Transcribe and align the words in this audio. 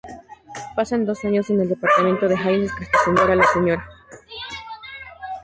Pasan 0.75 1.05
dos 1.05 1.23
años 1.25 1.51
En 1.51 1.61
el 1.61 1.69
departamento 1.69 2.27
de 2.27 2.33
Haines, 2.35 2.73
Crystal, 2.73 3.15
ahora 3.19 3.35
la 3.35 3.43
Sra. 3.43 3.87